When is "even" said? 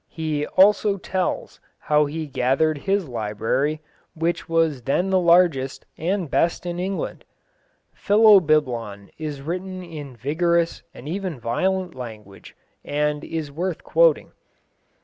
11.07-11.39